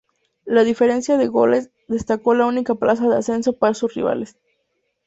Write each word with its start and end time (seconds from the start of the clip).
La 0.45 0.63
diferencia 0.63 1.15
de 1.17 1.27
goles 1.27 1.69
decantó 1.87 2.33
la 2.33 2.47
única 2.47 2.73
plaza 2.73 3.07
de 3.07 3.15
ascenso 3.17 3.53
para 3.53 3.75
sus 3.75 3.93
rivales. 3.93 4.35